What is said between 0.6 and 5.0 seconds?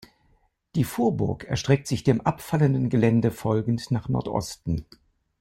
Die Vorburg erstreckt sich dem abfallenden Gelände folgend nach Nordosten.